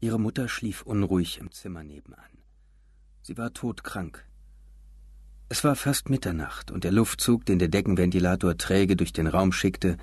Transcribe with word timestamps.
Ihre 0.00 0.18
Mutter 0.18 0.48
schlief 0.48 0.82
unruhig 0.82 1.38
im 1.38 1.52
Zimmer 1.52 1.84
nebenan. 1.84 2.38
Sie 3.20 3.36
war 3.36 3.52
todkrank. 3.52 4.24
Es 5.50 5.62
war 5.62 5.76
fast 5.76 6.08
Mitternacht 6.08 6.70
und 6.70 6.84
der 6.84 6.92
Luftzug, 6.92 7.44
den 7.44 7.58
der 7.58 7.68
Deckenventilator 7.68 8.56
träge 8.56 8.96
durch 8.96 9.12
den 9.12 9.26
Raum 9.26 9.52
schickte, 9.52 9.98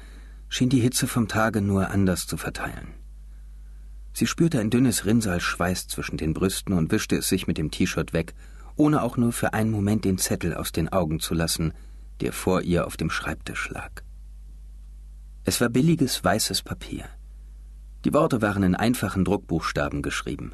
schien 0.49 0.69
die 0.69 0.81
Hitze 0.81 1.07
vom 1.07 1.27
Tage 1.27 1.61
nur 1.61 1.89
anders 1.89 2.27
zu 2.27 2.37
verteilen. 2.37 2.93
Sie 4.13 4.27
spürte 4.27 4.59
ein 4.59 4.69
dünnes 4.69 5.05
Rinnsal 5.05 5.39
Schweiß 5.39 5.87
zwischen 5.87 6.17
den 6.17 6.33
Brüsten 6.33 6.73
und 6.73 6.91
wischte 6.91 7.15
es 7.15 7.27
sich 7.27 7.47
mit 7.47 7.57
dem 7.57 7.71
T-Shirt 7.71 8.13
weg, 8.13 8.35
ohne 8.75 9.01
auch 9.01 9.17
nur 9.17 9.33
für 9.33 9.53
einen 9.53 9.71
Moment 9.71 10.05
den 10.05 10.19
Zettel 10.19 10.53
aus 10.53 10.71
den 10.71 10.89
Augen 10.89 11.19
zu 11.19 11.33
lassen, 11.33 11.73
der 12.21 12.33
vor 12.33 12.61
ihr 12.61 12.85
auf 12.85 12.97
dem 12.97 13.09
Schreibtisch 13.09 13.69
lag. 13.69 14.03
Es 15.43 15.59
war 15.59 15.69
billiges 15.69 16.23
weißes 16.23 16.61
Papier. 16.61 17.05
Die 18.07 18.13
Worte 18.13 18.41
waren 18.41 18.63
in 18.63 18.73
einfachen 18.73 19.25
Druckbuchstaben 19.25 20.01
geschrieben. 20.01 20.53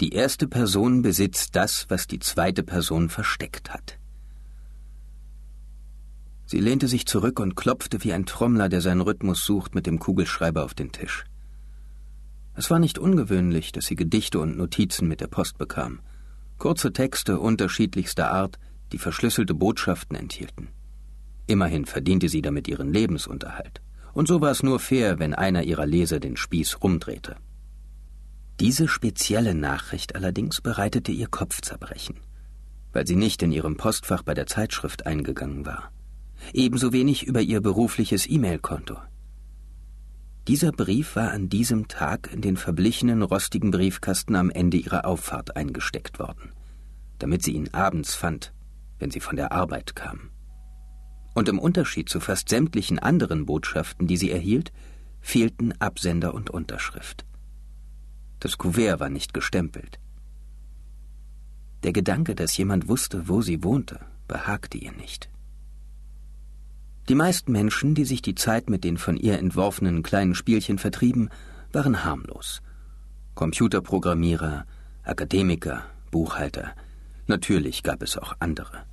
Die 0.00 0.14
erste 0.14 0.48
Person 0.48 1.02
besitzt 1.02 1.56
das, 1.56 1.84
was 1.90 2.06
die 2.06 2.20
zweite 2.20 2.62
Person 2.62 3.10
versteckt 3.10 3.70
hat. 3.70 3.98
Sie 6.46 6.58
lehnte 6.58 6.88
sich 6.88 7.04
zurück 7.04 7.38
und 7.38 7.54
klopfte 7.54 8.02
wie 8.02 8.14
ein 8.14 8.24
Trommler, 8.24 8.70
der 8.70 8.80
seinen 8.80 9.02
Rhythmus 9.02 9.44
sucht, 9.44 9.74
mit 9.74 9.86
dem 9.86 9.98
Kugelschreiber 9.98 10.64
auf 10.64 10.72
den 10.72 10.90
Tisch. 10.90 11.26
Es 12.54 12.70
war 12.70 12.78
nicht 12.78 12.98
ungewöhnlich, 12.98 13.70
dass 13.70 13.84
sie 13.84 13.94
Gedichte 13.94 14.40
und 14.40 14.56
Notizen 14.56 15.06
mit 15.06 15.20
der 15.20 15.28
Post 15.28 15.58
bekam. 15.58 16.00
Kurze 16.56 16.94
Texte 16.94 17.40
unterschiedlichster 17.40 18.32
Art, 18.32 18.58
die 18.92 18.98
verschlüsselte 18.98 19.52
Botschaften 19.52 20.16
enthielten. 20.16 20.68
Immerhin 21.46 21.84
verdiente 21.84 22.30
sie 22.30 22.40
damit 22.40 22.68
ihren 22.68 22.90
Lebensunterhalt. 22.90 23.82
Und 24.18 24.26
so 24.26 24.40
war 24.40 24.50
es 24.50 24.64
nur 24.64 24.80
fair, 24.80 25.20
wenn 25.20 25.32
einer 25.32 25.62
ihrer 25.62 25.86
Leser 25.86 26.18
den 26.18 26.36
Spieß 26.36 26.82
rumdrehte. 26.82 27.36
Diese 28.58 28.88
spezielle 28.88 29.54
Nachricht 29.54 30.16
allerdings 30.16 30.60
bereitete 30.60 31.12
ihr 31.12 31.28
Kopfzerbrechen, 31.28 32.16
weil 32.92 33.06
sie 33.06 33.14
nicht 33.14 33.44
in 33.44 33.52
ihrem 33.52 33.76
Postfach 33.76 34.24
bei 34.24 34.34
der 34.34 34.48
Zeitschrift 34.48 35.06
eingegangen 35.06 35.66
war. 35.66 35.92
Ebenso 36.52 36.92
wenig 36.92 37.28
über 37.28 37.40
ihr 37.40 37.60
berufliches 37.60 38.28
E-Mail-Konto. 38.28 38.96
Dieser 40.48 40.72
Brief 40.72 41.14
war 41.14 41.30
an 41.30 41.48
diesem 41.48 41.86
Tag 41.86 42.28
in 42.32 42.40
den 42.40 42.56
verblichenen 42.56 43.22
rostigen 43.22 43.70
Briefkasten 43.70 44.34
am 44.34 44.50
Ende 44.50 44.78
ihrer 44.78 45.04
Auffahrt 45.04 45.54
eingesteckt 45.54 46.18
worden, 46.18 46.50
damit 47.20 47.44
sie 47.44 47.52
ihn 47.52 47.72
abends 47.72 48.16
fand, 48.16 48.52
wenn 48.98 49.12
sie 49.12 49.20
von 49.20 49.36
der 49.36 49.52
Arbeit 49.52 49.94
kam. 49.94 50.30
Und 51.38 51.48
im 51.48 51.60
Unterschied 51.60 52.08
zu 52.08 52.18
fast 52.18 52.48
sämtlichen 52.48 52.98
anderen 52.98 53.46
Botschaften, 53.46 54.08
die 54.08 54.16
sie 54.16 54.32
erhielt, 54.32 54.72
fehlten 55.20 55.72
Absender 55.80 56.34
und 56.34 56.50
Unterschrift. 56.50 57.24
Das 58.40 58.58
Kuvert 58.58 58.98
war 58.98 59.08
nicht 59.08 59.32
gestempelt. 59.32 60.00
Der 61.84 61.92
Gedanke, 61.92 62.34
dass 62.34 62.56
jemand 62.56 62.88
wusste, 62.88 63.28
wo 63.28 63.40
sie 63.40 63.62
wohnte, 63.62 64.00
behagte 64.26 64.78
ihr 64.78 64.90
nicht. 64.90 65.30
Die 67.08 67.14
meisten 67.14 67.52
Menschen, 67.52 67.94
die 67.94 68.04
sich 68.04 68.20
die 68.20 68.34
Zeit 68.34 68.68
mit 68.68 68.82
den 68.82 68.98
von 68.98 69.16
ihr 69.16 69.38
entworfenen 69.38 70.02
kleinen 70.02 70.34
Spielchen 70.34 70.78
vertrieben, 70.78 71.30
waren 71.70 72.02
harmlos. 72.02 72.62
Computerprogrammierer, 73.36 74.66
Akademiker, 75.04 75.84
Buchhalter. 76.10 76.72
Natürlich 77.28 77.84
gab 77.84 78.02
es 78.02 78.18
auch 78.18 78.34
andere. 78.40 78.87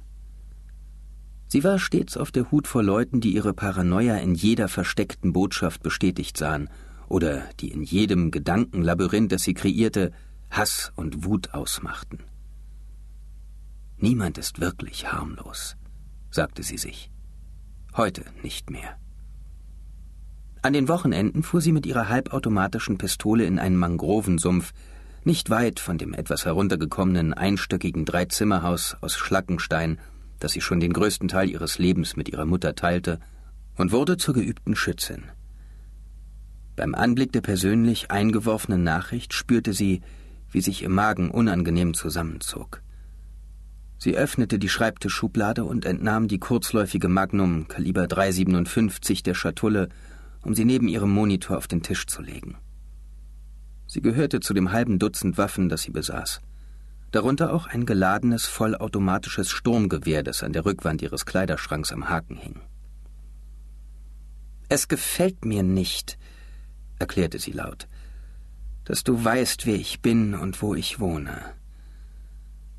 Sie 1.56 1.64
war 1.64 1.80
stets 1.80 2.18
auf 2.18 2.34
der 2.34 2.52
Hut 2.52 2.68
vor 2.68 2.84
Leuten, 2.84 3.22
die 3.22 3.34
ihre 3.34 3.54
Paranoia 3.54 4.18
in 4.18 4.36
jeder 4.36 4.68
versteckten 4.68 5.32
Botschaft 5.32 5.82
bestätigt 5.84 6.36
sahen 6.36 6.70
oder 7.08 7.44
die 7.62 7.72
in 7.72 7.82
jedem 7.82 8.30
Gedankenlabyrinth, 8.30 9.32
das 9.32 9.44
sie 9.44 9.54
kreierte, 9.54 10.12
Hass 10.50 10.92
und 10.98 11.24
Wut 11.24 11.54
ausmachten. 11.54 12.20
Niemand 13.96 14.38
ist 14.38 14.60
wirklich 14.60 15.14
harmlos, 15.14 15.78
sagte 16.30 16.62
sie 16.62 16.78
sich. 16.78 17.10
Heute 17.96 18.26
nicht 18.44 18.70
mehr. 18.70 18.98
An 20.62 20.74
den 20.74 20.90
Wochenenden 20.90 21.42
fuhr 21.42 21.62
sie 21.62 21.72
mit 21.72 21.86
ihrer 21.86 22.10
halbautomatischen 22.10 22.98
Pistole 22.98 23.46
in 23.46 23.60
einen 23.60 23.78
Mangrovensumpf, 23.78 24.74
nicht 25.24 25.50
weit 25.50 25.80
von 25.80 25.98
dem 25.98 26.14
etwas 26.14 26.44
heruntergekommenen 26.44 27.34
einstöckigen 27.34 28.04
Dreizimmerhaus 28.04 28.98
aus 29.00 29.16
Schlackenstein, 29.16 30.00
das 30.46 30.52
sie 30.52 30.62
schon 30.62 30.80
den 30.80 30.94
größten 30.94 31.28
Teil 31.28 31.50
ihres 31.50 31.80
Lebens 31.80 32.16
mit 32.16 32.30
ihrer 32.30 32.46
Mutter 32.46 32.76
teilte, 32.76 33.20
und 33.78 33.92
wurde 33.92 34.16
zur 34.16 34.36
geübten 34.36 34.76
Schützin. 34.76 35.24
Beim 36.76 36.94
Anblick 36.94 37.32
der 37.32 37.42
persönlich 37.42 38.12
eingeworfenen 38.12 38.84
Nachricht 38.84 39.34
spürte 39.34 39.74
sie, 39.74 40.02
wie 40.52 40.62
sich 40.62 40.84
ihr 40.84 40.90
Magen 40.90 41.32
unangenehm 41.32 41.96
zusammenzog. 41.96 42.84
Sie 43.98 44.16
öffnete 44.16 44.60
die 44.60 44.70
Schreibtischschublade 44.70 45.66
und 45.66 45.84
entnahm 45.84 46.28
die 46.28 46.38
kurzläufige 46.38 47.08
Magnum 47.08 47.68
Kaliber 47.68 48.06
357 48.06 49.24
der 49.24 49.34
Schatulle, 49.34 49.90
um 50.44 50.54
sie 50.54 50.66
neben 50.66 50.88
ihrem 50.88 51.10
Monitor 51.10 51.58
auf 51.58 51.68
den 51.68 51.82
Tisch 51.82 52.06
zu 52.06 52.22
legen. 52.22 52.56
Sie 53.88 54.02
gehörte 54.02 54.42
zu 54.42 54.54
dem 54.54 54.72
halben 54.72 55.00
Dutzend 55.00 55.40
Waffen, 55.40 55.70
das 55.70 55.82
sie 55.82 55.92
besaß. 55.92 56.40
Darunter 57.16 57.54
auch 57.54 57.68
ein 57.68 57.86
geladenes, 57.86 58.46
vollautomatisches 58.46 59.50
Sturmgewehr, 59.50 60.22
das 60.22 60.44
an 60.44 60.52
der 60.52 60.66
Rückwand 60.66 61.02
ihres 61.02 61.26
Kleiderschranks 61.26 61.94
am 61.94 62.10
Haken 62.10 62.36
hing. 62.36 62.60
Es 64.68 64.90
gefällt 64.90 65.46
mir 65.46 65.64
nicht, 65.64 66.18
erklärte 67.00 67.40
sie 67.40 67.54
laut, 67.54 67.88
dass 68.84 69.06
du 69.06 69.24
weißt, 69.24 69.66
wer 69.66 69.76
ich 69.76 70.02
bin 70.02 70.36
und 70.36 70.62
wo 70.62 70.76
ich 70.76 71.00
wohne. 71.00 71.38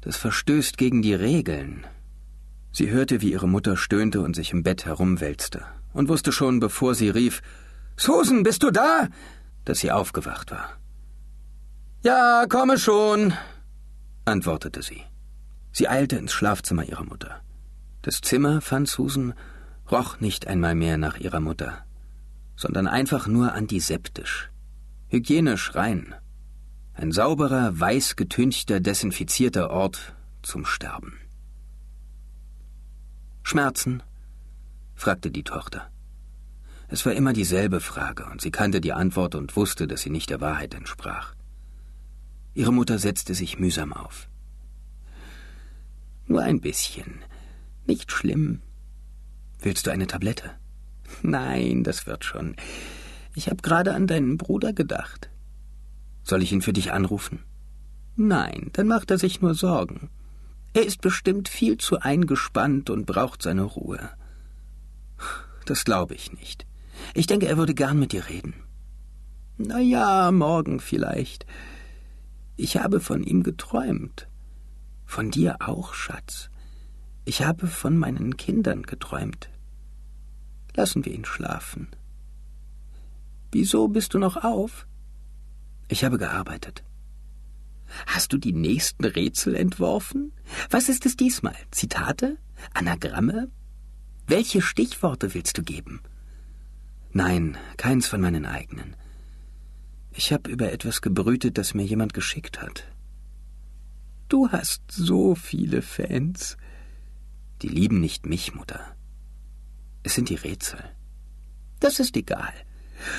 Das 0.02 0.18
verstößt 0.18 0.76
gegen 0.76 1.00
die 1.00 1.14
Regeln. 1.14 1.86
Sie 2.72 2.90
hörte, 2.90 3.22
wie 3.22 3.32
ihre 3.32 3.48
Mutter 3.48 3.78
stöhnte 3.78 4.20
und 4.20 4.36
sich 4.36 4.52
im 4.52 4.62
Bett 4.62 4.84
herumwälzte, 4.84 5.64
und 5.94 6.10
wusste 6.10 6.30
schon, 6.30 6.60
bevor 6.60 6.94
sie 6.94 7.08
rief 7.08 7.40
Susan, 7.96 8.42
bist 8.42 8.62
du 8.62 8.70
da? 8.70 9.08
dass 9.64 9.78
sie 9.78 9.92
aufgewacht 9.92 10.50
war. 10.50 10.76
Ja, 12.02 12.44
komme 12.50 12.78
schon, 12.78 13.32
antwortete 14.26 14.82
sie. 14.82 15.02
Sie 15.72 15.88
eilte 15.88 16.16
ins 16.16 16.32
Schlafzimmer 16.32 16.84
ihrer 16.84 17.04
Mutter. 17.04 17.40
Das 18.02 18.20
Zimmer, 18.20 18.60
fand 18.60 18.88
Susan, 18.88 19.32
roch 19.90 20.20
nicht 20.20 20.46
einmal 20.46 20.74
mehr 20.74 20.98
nach 20.98 21.16
ihrer 21.18 21.40
Mutter 21.40 21.86
sondern 22.56 22.88
einfach 22.88 23.26
nur 23.26 23.52
antiseptisch. 23.52 24.50
Hygienisch 25.08 25.74
rein. 25.74 26.14
Ein 26.94 27.12
sauberer, 27.12 27.78
weiß 27.78 28.16
getünchter, 28.16 28.80
desinfizierter 28.80 29.70
Ort 29.70 30.14
zum 30.42 30.64
Sterben. 30.64 31.18
Schmerzen? 33.42 34.02
fragte 34.94 35.30
die 35.30 35.44
Tochter. 35.44 35.90
Es 36.88 37.04
war 37.04 37.12
immer 37.12 37.34
dieselbe 37.34 37.80
Frage, 37.80 38.24
und 38.26 38.40
sie 38.40 38.50
kannte 38.50 38.80
die 38.80 38.94
Antwort 38.94 39.34
und 39.34 39.54
wusste, 39.56 39.86
dass 39.86 40.00
sie 40.00 40.10
nicht 40.10 40.30
der 40.30 40.40
Wahrheit 40.40 40.74
entsprach. 40.74 41.34
Ihre 42.56 42.72
Mutter 42.72 42.98
setzte 42.98 43.34
sich 43.34 43.58
mühsam 43.58 43.92
auf. 43.92 44.30
Nur 46.26 46.42
ein 46.42 46.62
bisschen. 46.62 47.20
Nicht 47.86 48.10
schlimm. 48.10 48.62
Willst 49.60 49.86
du 49.86 49.90
eine 49.90 50.06
Tablette? 50.06 50.52
Nein, 51.22 51.84
das 51.84 52.06
wird 52.06 52.24
schon. 52.24 52.56
Ich 53.34 53.48
habe 53.50 53.60
gerade 53.60 53.94
an 53.94 54.06
deinen 54.06 54.38
Bruder 54.38 54.72
gedacht. 54.72 55.28
Soll 56.24 56.42
ich 56.42 56.50
ihn 56.50 56.62
für 56.62 56.72
dich 56.72 56.92
anrufen? 56.92 57.40
Nein, 58.16 58.70
dann 58.72 58.88
macht 58.88 59.10
er 59.10 59.18
sich 59.18 59.42
nur 59.42 59.54
Sorgen. 59.54 60.08
Er 60.72 60.86
ist 60.86 61.02
bestimmt 61.02 61.50
viel 61.50 61.76
zu 61.76 62.00
eingespannt 62.00 62.88
und 62.88 63.04
braucht 63.04 63.42
seine 63.42 63.64
Ruhe. 63.64 64.08
Das 65.66 65.84
glaube 65.84 66.14
ich 66.14 66.32
nicht. 66.32 66.66
Ich 67.12 67.26
denke, 67.26 67.48
er 67.48 67.58
würde 67.58 67.74
gern 67.74 67.98
mit 67.98 68.12
dir 68.12 68.30
reden. 68.30 68.54
Na 69.58 69.78
ja, 69.78 70.32
morgen 70.32 70.80
vielleicht. 70.80 71.44
Ich 72.56 72.78
habe 72.78 73.00
von 73.00 73.22
ihm 73.22 73.42
geträumt. 73.42 74.28
Von 75.04 75.30
dir 75.30 75.56
auch, 75.60 75.94
Schatz. 75.94 76.50
Ich 77.24 77.42
habe 77.42 77.66
von 77.66 77.96
meinen 77.96 78.36
Kindern 78.36 78.82
geträumt. 78.82 79.50
Lassen 80.74 81.04
wir 81.04 81.12
ihn 81.12 81.24
schlafen. 81.24 81.88
Wieso 83.52 83.88
bist 83.88 84.14
du 84.14 84.18
noch 84.18 84.42
auf? 84.42 84.86
Ich 85.88 86.04
habe 86.04 86.18
gearbeitet. 86.18 86.82
Hast 88.06 88.32
du 88.32 88.38
die 88.38 88.52
nächsten 88.52 89.04
Rätsel 89.04 89.54
entworfen? 89.54 90.32
Was 90.70 90.88
ist 90.88 91.06
es 91.06 91.16
diesmal? 91.16 91.56
Zitate? 91.70 92.38
Anagramme? 92.74 93.50
Welche 94.26 94.60
Stichworte 94.60 95.34
willst 95.34 95.58
du 95.58 95.62
geben? 95.62 96.00
Nein, 97.12 97.56
keins 97.76 98.06
von 98.06 98.20
meinen 98.20 98.44
eigenen. 98.44 98.96
Ich 100.18 100.32
habe 100.32 100.50
über 100.50 100.72
etwas 100.72 101.02
gebrütet, 101.02 101.58
das 101.58 101.74
mir 101.74 101.84
jemand 101.84 102.14
geschickt 102.14 102.62
hat. 102.62 102.84
Du 104.28 104.50
hast 104.50 104.80
so 104.90 105.34
viele 105.34 105.82
Fans. 105.82 106.56
Die 107.60 107.68
lieben 107.68 108.00
nicht 108.00 108.24
mich, 108.24 108.54
Mutter. 108.54 108.80
Es 110.02 110.14
sind 110.14 110.30
die 110.30 110.36
Rätsel. 110.36 110.82
Das 111.80 112.00
ist 112.00 112.16
egal. 112.16 112.54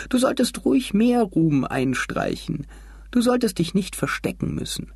Du 0.09 0.17
solltest 0.17 0.65
ruhig 0.65 0.95
mehr 0.95 1.21
Ruhm 1.21 1.65
einstreichen. 1.65 2.65
Du 3.11 3.21
solltest 3.21 3.59
dich 3.59 3.75
nicht 3.75 3.95
verstecken 3.95 4.55
müssen. 4.55 4.91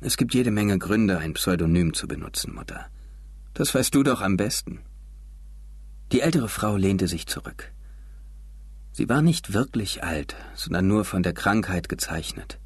Es 0.00 0.16
gibt 0.16 0.32
jede 0.32 0.50
Menge 0.50 0.78
Gründe, 0.78 1.18
ein 1.18 1.34
Pseudonym 1.34 1.92
zu 1.92 2.08
benutzen, 2.08 2.54
Mutter. 2.54 2.86
Das 3.52 3.74
weißt 3.74 3.94
du 3.94 4.02
doch 4.02 4.22
am 4.22 4.38
besten. 4.38 4.80
Die 6.10 6.22
ältere 6.22 6.48
Frau 6.48 6.76
lehnte 6.76 7.06
sich 7.06 7.26
zurück. 7.26 7.70
Sie 8.92 9.08
war 9.08 9.22
nicht 9.22 9.54
wirklich 9.54 10.04
alt, 10.04 10.36
sondern 10.54 10.86
nur 10.86 11.04
von 11.04 11.22
der 11.22 11.32
Krankheit 11.32 11.88
gezeichnet. 11.88 12.60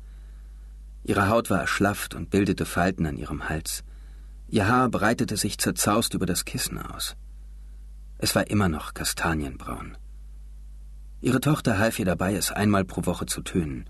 Ihre 1.04 1.28
Haut 1.28 1.50
war 1.50 1.60
erschlafft 1.60 2.16
und 2.16 2.30
bildete 2.30 2.66
Falten 2.66 3.06
an 3.06 3.16
ihrem 3.16 3.48
Hals. 3.48 3.84
Ihr 4.48 4.66
Haar 4.66 4.88
breitete 4.88 5.36
sich 5.36 5.58
zerzaust 5.58 6.14
über 6.14 6.26
das 6.26 6.44
Kissen 6.44 6.78
aus. 6.78 7.16
Es 8.18 8.34
war 8.34 8.50
immer 8.50 8.68
noch 8.68 8.92
kastanienbraun. 8.92 9.96
Ihre 11.20 11.40
Tochter 11.40 11.78
half 11.78 11.98
ihr 12.00 12.04
dabei, 12.04 12.34
es 12.34 12.50
einmal 12.50 12.84
pro 12.84 13.06
Woche 13.06 13.26
zu 13.26 13.42
tönen. 13.42 13.88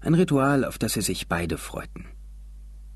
Ein 0.00 0.14
Ritual, 0.14 0.64
auf 0.64 0.78
das 0.78 0.92
sie 0.92 1.02
sich 1.02 1.26
beide 1.26 1.58
freuten. 1.58 2.06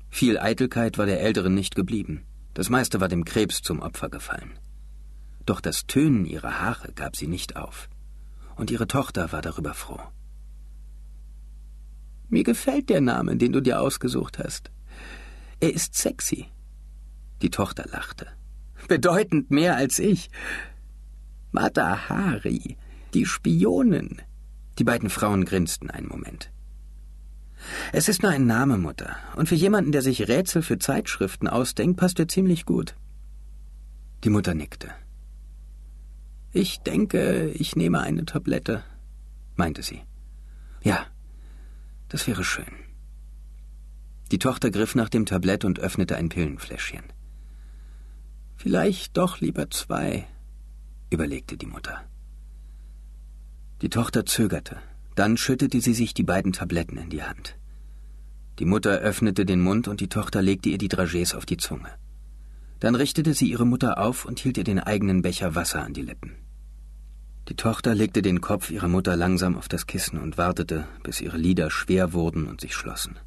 Viel 0.09 0.39
Eitelkeit 0.39 0.97
war 0.97 1.05
der 1.05 1.21
Älteren 1.21 1.53
nicht 1.53 1.75
geblieben. 1.75 2.25
Das 2.53 2.69
meiste 2.69 3.01
war 3.01 3.09
dem 3.09 3.25
Krebs 3.25 3.61
zum 3.61 3.81
Opfer 3.81 4.09
gefallen. 4.09 4.57
Doch 5.45 5.59
das 5.61 5.85
Tönen 5.87 6.25
ihrer 6.25 6.61
Haare 6.61 6.93
gab 6.93 7.15
sie 7.15 7.27
nicht 7.27 7.55
auf. 7.55 7.89
Und 8.57 8.71
ihre 8.71 8.87
Tochter 8.87 9.31
war 9.31 9.41
darüber 9.41 9.73
froh. 9.73 10.01
Mir 12.29 12.43
gefällt 12.43 12.89
der 12.89 13.01
Name, 13.01 13.37
den 13.37 13.53
du 13.53 13.61
dir 13.61 13.79
ausgesucht 13.79 14.39
hast. 14.39 14.71
Er 15.59 15.73
ist 15.73 15.95
sexy. 15.95 16.47
Die 17.41 17.49
Tochter 17.49 17.85
lachte. 17.89 18.27
Bedeutend 18.87 19.51
mehr 19.51 19.75
als 19.75 19.99
ich. 19.99 20.29
Mata 21.51 22.09
Hari, 22.09 22.77
die 23.13 23.25
Spionin. 23.25 24.21
Die 24.79 24.83
beiden 24.83 25.09
Frauen 25.09 25.45
grinsten 25.45 25.89
einen 25.89 26.07
Moment. 26.07 26.51
Es 27.91 28.07
ist 28.07 28.21
nur 28.21 28.31
ein 28.31 28.45
Name, 28.45 28.77
Mutter, 28.77 29.15
und 29.35 29.49
für 29.49 29.55
jemanden, 29.55 29.91
der 29.91 30.01
sich 30.01 30.27
Rätsel 30.27 30.61
für 30.61 30.77
Zeitschriften 30.77 31.47
ausdenkt, 31.47 31.99
passt 31.99 32.19
er 32.19 32.27
ziemlich 32.27 32.65
gut. 32.65 32.95
Die 34.23 34.29
Mutter 34.29 34.53
nickte. 34.53 34.89
Ich 36.57 36.79
denke, 36.79 37.51
ich 37.51 37.75
nehme 37.75 37.99
eine 37.99 38.25
Tablette, 38.25 38.83
meinte 39.57 39.83
sie. 39.83 40.01
Ja, 40.81 41.05
das 42.09 42.25
wäre 42.25 42.43
schön. 42.43 42.73
Die 44.31 44.39
Tochter 44.39 44.71
griff 44.71 44.95
nach 44.95 45.09
dem 45.09 45.27
Tablett 45.27 45.65
und 45.65 45.77
öffnete 45.79 46.15
ein 46.15 46.29
Pillenfläschchen. 46.29 47.03
Vielleicht 48.55 49.17
doch 49.17 49.39
lieber 49.39 49.69
zwei, 49.69 50.25
überlegte 51.11 51.57
die 51.57 51.67
Mutter. 51.67 52.03
Die 53.83 53.89
Tochter 53.89 54.25
zögerte. 54.25 54.77
Dann 55.13 55.37
schüttete 55.37 55.79
sie 55.79 55.93
sich 55.93 56.15
die 56.15 56.23
beiden 56.23 56.53
Tabletten 56.53 56.97
in 56.97 57.11
die 57.11 57.21
Hand. 57.21 57.55
Die 58.57 58.65
Mutter 58.65 58.97
öffnete 58.97 59.45
den 59.45 59.61
Mund 59.61 59.87
und 59.87 60.01
die 60.01 60.09
Tochter 60.09 60.41
legte 60.41 60.69
ihr 60.69 60.79
die 60.79 60.87
Dragees 60.87 61.35
auf 61.35 61.45
die 61.45 61.57
Zunge. 61.57 61.91
Dann 62.79 62.95
richtete 62.95 63.35
sie 63.35 63.47
ihre 63.51 63.67
Mutter 63.67 63.99
auf 63.99 64.25
und 64.25 64.39
hielt 64.39 64.57
ihr 64.57 64.63
den 64.63 64.79
eigenen 64.79 65.21
Becher 65.21 65.53
Wasser 65.53 65.83
an 65.83 65.93
die 65.93 66.01
Lippen. 66.01 66.46
Die 67.49 67.55
Tochter 67.55 67.95
legte 67.95 68.21
den 68.21 68.41
Kopf 68.41 68.71
ihrer 68.71 68.89
Mutter 68.89 69.15
langsam 69.15 69.55
auf 69.55 69.69
das 69.69 69.87
Kissen 69.87 70.19
und 70.19 70.37
wartete, 70.37 70.85
bis 71.03 71.21
ihre 71.21 71.37
Lider 71.37 71.71
schwer 71.71 72.11
wurden 72.11 72.45
und 72.45 72.59
sich 72.59 72.75
schlossen. 72.75 73.17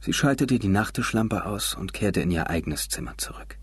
Sie 0.00 0.12
schaltete 0.12 0.58
die 0.58 0.68
Nachttischlampe 0.68 1.46
aus 1.46 1.74
und 1.74 1.92
kehrte 1.92 2.20
in 2.20 2.32
ihr 2.32 2.50
eigenes 2.50 2.88
Zimmer 2.88 3.16
zurück. 3.18 3.58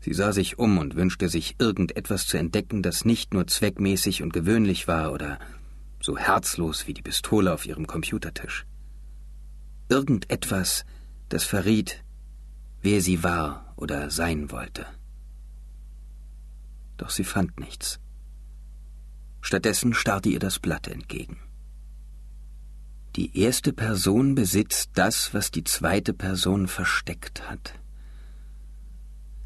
Sie 0.00 0.14
sah 0.14 0.32
sich 0.32 0.58
um 0.58 0.78
und 0.78 0.96
wünschte 0.96 1.28
sich 1.28 1.56
irgendetwas 1.58 2.26
zu 2.26 2.38
entdecken, 2.38 2.82
das 2.82 3.04
nicht 3.04 3.34
nur 3.34 3.46
zweckmäßig 3.46 4.22
und 4.22 4.32
gewöhnlich 4.32 4.88
war 4.88 5.12
oder 5.12 5.38
so 6.00 6.16
herzlos 6.16 6.86
wie 6.86 6.94
die 6.94 7.02
Pistole 7.02 7.52
auf 7.52 7.66
ihrem 7.66 7.86
Computertisch. 7.86 8.64
Irgendetwas, 9.90 10.86
das 11.28 11.44
verriet, 11.44 12.04
wer 12.80 13.02
sie 13.02 13.22
war 13.22 13.74
oder 13.76 14.10
sein 14.10 14.50
wollte. 14.50 14.86
Doch 16.98 17.10
sie 17.10 17.24
fand 17.24 17.58
nichts. 17.58 17.98
Stattdessen 19.40 19.94
starrte 19.94 20.28
ihr 20.28 20.40
das 20.40 20.58
Blatt 20.58 20.88
entgegen. 20.88 21.38
Die 23.16 23.40
erste 23.40 23.72
Person 23.72 24.34
besitzt 24.34 24.90
das, 24.94 25.32
was 25.32 25.50
die 25.50 25.64
zweite 25.64 26.12
Person 26.12 26.68
versteckt 26.68 27.48
hat. 27.48 27.72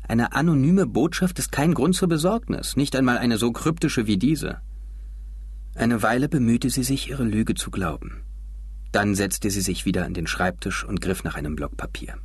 Eine 0.08 0.32
anonyme 0.32 0.86
Botschaft 0.86 1.38
ist 1.38 1.52
kein 1.52 1.72
Grund 1.72 1.94
zur 1.94 2.08
Besorgnis, 2.08 2.76
nicht 2.76 2.96
einmal 2.96 3.18
eine 3.18 3.38
so 3.38 3.52
kryptische 3.52 4.06
wie 4.06 4.18
diese. 4.18 4.60
Eine 5.74 6.02
Weile 6.02 6.28
bemühte 6.28 6.68
sie 6.68 6.82
sich, 6.82 7.08
ihre 7.08 7.24
Lüge 7.24 7.54
zu 7.54 7.70
glauben. 7.70 8.22
Dann 8.90 9.14
setzte 9.14 9.50
sie 9.50 9.62
sich 9.62 9.86
wieder 9.86 10.04
an 10.04 10.12
den 10.12 10.26
Schreibtisch 10.26 10.84
und 10.84 11.00
griff 11.00 11.24
nach 11.24 11.34
einem 11.34 11.56
Block 11.56 11.76
Papier. 11.76 12.18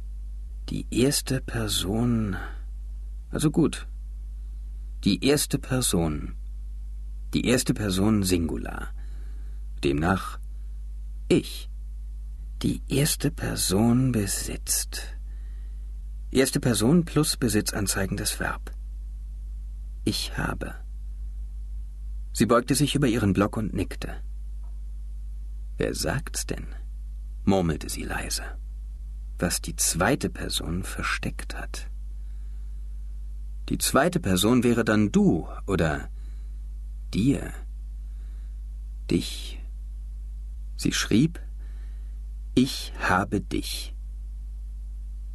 Die 0.70 0.86
erste 0.92 1.40
Person. 1.40 2.36
Also 3.30 3.52
gut. 3.52 3.88
Die 5.04 5.24
erste 5.24 5.60
Person. 5.60 6.36
Die 7.36 7.46
erste 7.46 7.76
Person 7.76 8.24
Singular. 8.24 8.90
Demnach 9.84 10.40
ich. 11.28 11.70
Die 12.64 12.82
erste 12.88 13.30
Person 13.30 14.12
besitzt. 14.12 15.16
Erste 16.32 16.60
Person 16.60 17.06
plus 17.06 17.38
besitzanzeigendes 17.38 18.40
Verb. 18.40 18.72
Ich 20.04 20.36
habe. 20.36 20.74
Sie 22.34 22.48
beugte 22.48 22.74
sich 22.74 22.96
über 22.96 23.08
ihren 23.08 23.34
Block 23.34 23.56
und 23.56 23.76
nickte. 23.76 24.16
Wer 25.78 25.94
sagt's 25.94 26.48
denn? 26.48 26.66
murmelte 27.46 27.88
sie 27.90 28.04
leise. 28.04 28.44
Was 29.38 29.62
die 29.62 29.76
zweite 29.76 30.32
Person 30.32 30.84
versteckt 30.84 31.56
hat. 31.56 31.88
Die 33.70 33.78
zweite 33.78 34.20
Person 34.20 34.64
wäre 34.64 34.86
dann 34.86 35.12
du 35.12 35.48
oder 35.66 36.10
dir. 37.14 37.54
Dich. 39.12 39.60
Sie 40.78 40.94
schrieb, 40.94 41.42
ich 42.56 42.94
habe 43.00 43.42
dich. 43.42 43.94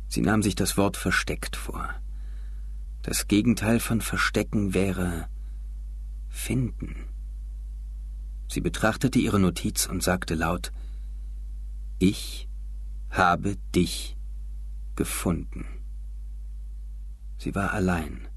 Sie 0.09 0.23
nahm 0.23 0.43
sich 0.43 0.55
das 0.55 0.77
Wort 0.77 0.97
versteckt 0.97 1.57
vor. 1.57 1.89
Das 3.03 3.29
Gegenteil 3.29 3.81
von 3.81 4.01
verstecken 4.01 4.75
wäre 4.75 5.29
finden. 6.29 7.07
Sie 8.49 8.61
betrachtete 8.61 9.19
ihre 9.19 9.41
Notiz 9.41 9.87
und 9.87 10.03
sagte 10.03 10.35
laut 10.35 10.73
Ich 11.99 12.49
habe 13.11 13.57
dich 13.75 14.17
gefunden. 14.95 15.67
Sie 17.39 17.55
war 17.55 17.73
allein. 17.73 18.29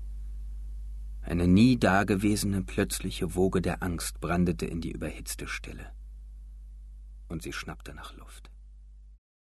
Eine 1.26 1.48
nie 1.48 1.78
dagewesene 1.78 2.62
plötzliche 2.62 3.34
Woge 3.34 3.60
der 3.60 3.82
Angst 3.82 4.22
brandete 4.22 4.68
in 4.68 4.80
die 4.80 4.92
überhitzte 4.92 5.48
Stille. 5.48 5.92
Und 7.28 7.42
sie 7.42 7.52
schnappte 7.52 7.96
nach 7.96 8.16
Luft. 8.16 8.52